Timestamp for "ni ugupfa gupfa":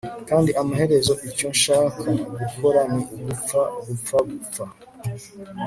2.93-4.17